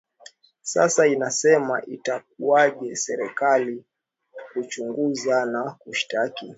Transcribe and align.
sasa 0.61 1.07
inaseme 1.07 1.73
itakuwaje 1.87 2.95
serikali 2.95 3.85
kuchunguza 4.53 5.45
na 5.45 5.71
kushtaki 5.79 6.49